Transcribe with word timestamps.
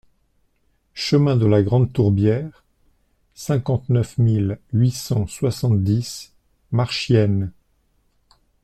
Chemin 0.95 1.37
de 1.37 1.45
la 1.45 1.61
Grande 1.61 1.93
Tourbière, 1.93 2.63
cinquante-neuf 3.35 4.17
mille 4.17 4.57
huit 4.73 4.89
cent 4.93 5.27
soixante-dix 5.27 6.33
Marchiennes 6.71 7.51